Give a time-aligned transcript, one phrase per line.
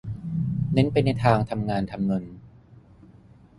[0.73, 2.23] เน้นไปในทางทำงานทำเงิน